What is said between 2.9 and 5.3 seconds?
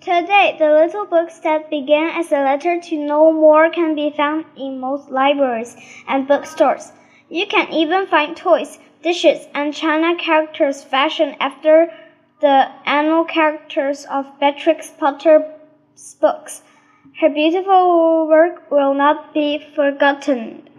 Noel Moore can be found in most